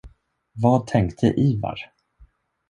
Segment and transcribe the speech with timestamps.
[0.53, 1.91] Vad tänkte Ivar?